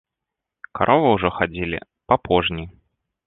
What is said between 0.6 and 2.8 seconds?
Каровы ўжо хадзілі па пожні.